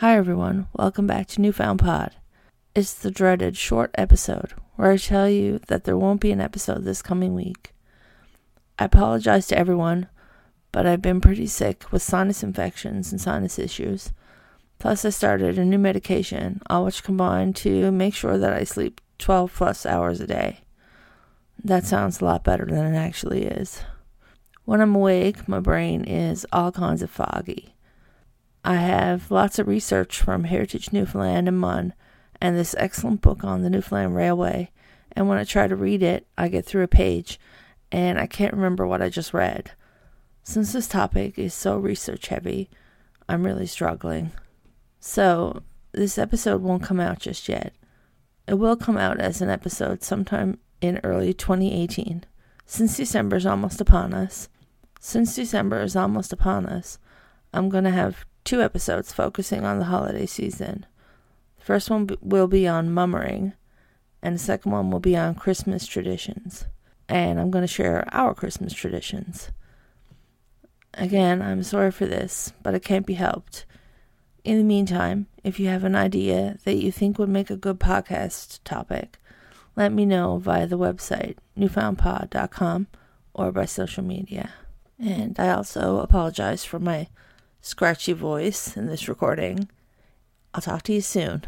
[0.00, 0.68] Hi, everyone.
[0.74, 2.14] Welcome back to Newfound Pod.
[2.74, 6.84] It's the dreaded short episode where I tell you that there won't be an episode
[6.84, 7.72] this coming week.
[8.78, 10.08] I apologize to everyone,
[10.70, 14.12] but I've been pretty sick with sinus infections and sinus issues.
[14.78, 19.00] Plus, I started a new medication, all which combined to make sure that I sleep
[19.16, 20.60] 12 plus hours a day.
[21.64, 23.80] That sounds a lot better than it actually is.
[24.66, 27.72] When I'm awake, my brain is all kinds of foggy.
[28.66, 31.94] I have lots of research from Heritage Newfoundland and MUN
[32.40, 34.72] and this excellent book on the Newfoundland Railway.
[35.12, 37.38] And when I try to read it, I get through a page
[37.92, 39.70] and I can't remember what I just read.
[40.42, 42.68] Since this topic is so research heavy,
[43.28, 44.32] I'm really struggling.
[44.98, 47.72] So, this episode won't come out just yet.
[48.48, 52.24] It will come out as an episode sometime in early 2018.
[52.64, 54.48] Since December is almost upon us,
[54.98, 56.98] since December is almost upon us,
[57.54, 60.86] I'm going to have two episodes focusing on the holiday season.
[61.58, 63.52] The first one will be on mummering,
[64.22, 66.66] and the second one will be on Christmas traditions.
[67.08, 69.50] And I'm going to share our Christmas traditions.
[70.94, 73.66] Again, I'm sorry for this, but it can't be helped.
[74.44, 77.80] In the meantime, if you have an idea that you think would make a good
[77.80, 79.18] podcast topic,
[79.74, 82.86] let me know via the website newfoundpod.com
[83.34, 84.50] or by social media.
[84.98, 87.08] And I also apologize for my
[87.66, 89.68] scratchy voice in this recording.
[90.54, 91.42] I'll talk to you soon.